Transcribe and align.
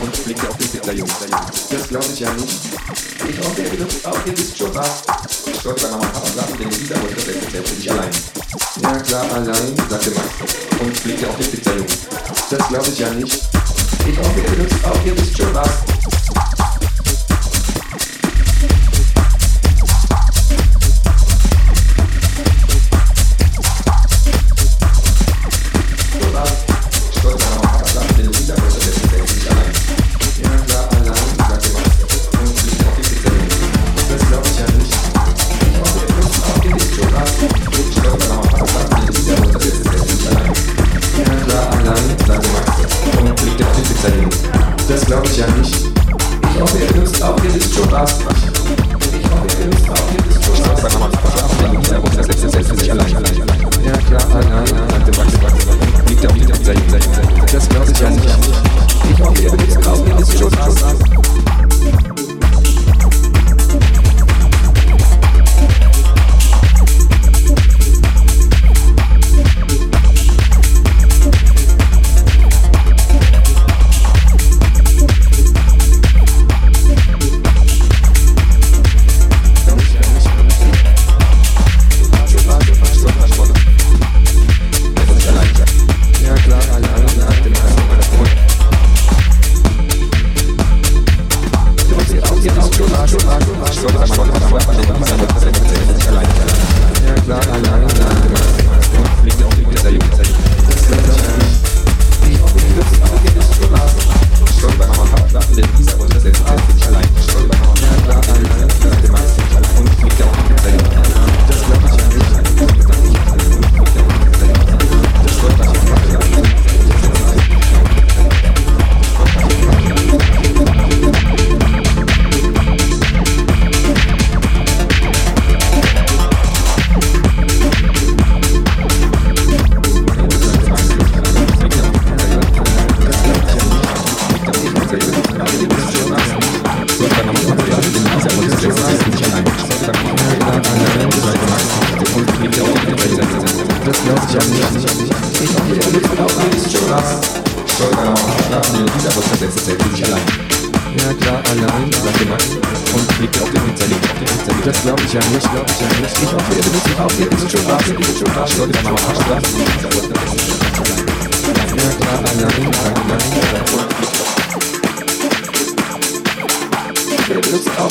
Und 0.00 0.24
blickt 0.24 0.48
auf 0.48 0.56
den 0.56 0.69
das 0.90 1.88
glaube 1.88 2.06
ich 2.12 2.18
ja 2.18 2.32
nicht. 2.32 2.60
Ich 3.28 3.38
hoffe, 3.38 3.62
ihr 3.62 3.70
benutzt 3.70 4.04
auch, 4.04 4.26
ihr 4.26 4.36
wisst 4.36 4.58
schon 4.58 4.74
was. 4.74 5.04
Gott 5.62 5.78
sei 5.78 5.88
Dank, 5.88 6.12
Papa 6.12 6.26
sagen, 6.26 6.58
denn 6.58 6.68
dieser 6.68 7.00
wollte 7.00 7.14
das 7.14 7.24
selbst 7.52 7.70
für 7.70 7.76
dich 7.76 7.90
allein. 7.92 8.10
Ja 8.82 8.98
klar, 8.98 9.24
allein, 9.32 9.76
sagte 9.88 10.10
Max 10.10 10.28
und 10.80 11.04
blickte 11.04 11.28
auf 11.28 11.36
den 11.36 11.50
Pizzajungen. 11.52 11.86
Das 12.50 12.68
glaube 12.68 12.88
ich 12.88 12.98
ja 12.98 13.10
nicht. 13.10 13.40
Ich 14.08 14.18
hoffe, 14.18 14.40
ihr 14.40 14.50
benutzt 14.50 14.84
auch, 14.84 15.06
ihr 15.06 15.16
wisst 15.16 15.38
schon 15.38 15.54
was. 15.54 15.99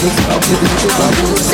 I'm 0.00 0.04
losing 0.04 0.28
be 0.38 0.54
the 0.54 0.94
bubbles. 0.96 1.48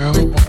girl. 0.00 0.39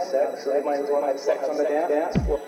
Have 0.00 0.08
sex, 0.08 0.44
so 0.44 0.52
they 0.52 0.62
might 0.62 0.80
as 0.80 0.88
well 0.90 1.04
have 1.04 1.18
sex 1.18 1.48
on 1.48 1.56
the 1.56 1.64
dance 1.64 2.16
floor. 2.24 2.40